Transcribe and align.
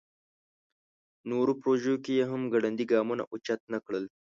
نورو 1.29 1.53
پروژو 1.61 1.93
کې 2.03 2.11
یې 2.19 2.25
هم 2.31 2.41
ګړندي 2.53 2.85
ګامونه 2.93 3.23
اوچت 3.31 3.61
نکړل. 3.73 4.05